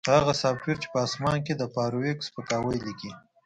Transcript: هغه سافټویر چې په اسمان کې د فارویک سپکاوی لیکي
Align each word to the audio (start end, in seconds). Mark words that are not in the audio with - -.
هغه 0.15 0.33
سافټویر 0.41 0.77
چې 0.83 0.87
په 0.93 0.99
اسمان 1.07 1.37
کې 1.45 1.53
د 1.55 1.63
فارویک 1.73 2.17
سپکاوی 2.27 2.77
لیکي 2.85 3.11